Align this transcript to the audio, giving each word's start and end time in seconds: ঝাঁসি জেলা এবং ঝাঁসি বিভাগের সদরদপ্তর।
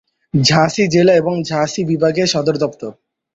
ঝাঁসি 0.33 0.83
জেলা 0.87 1.13
এবং 1.13 1.33
ঝাঁসি 1.43 1.81
বিভাগের 1.85 2.27
সদরদপ্তর। 2.27 2.91